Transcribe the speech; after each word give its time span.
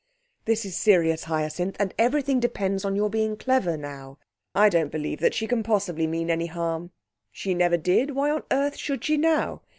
'This 0.45 0.65
is 0.65 0.75
serious, 0.75 1.25
Hyacinth. 1.25 1.75
And 1.79 1.93
everything 1.99 2.39
depends 2.39 2.83
on 2.83 2.95
your 2.95 3.07
being 3.07 3.37
clever 3.37 3.77
now. 3.77 4.17
I 4.55 4.67
don't 4.67 4.91
believe 4.91 5.19
that 5.19 5.35
she 5.35 5.45
can 5.45 5.61
possibly 5.61 6.07
mean 6.07 6.31
any 6.31 6.47
harm. 6.47 6.89
She 7.31 7.53
never 7.53 7.77
did. 7.77 8.15
Why 8.15 8.31
on 8.31 8.41
earth 8.49 8.77
should 8.77 9.03
she 9.03 9.15
now? 9.15 9.61